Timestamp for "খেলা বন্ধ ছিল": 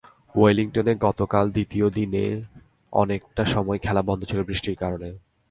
3.79-4.39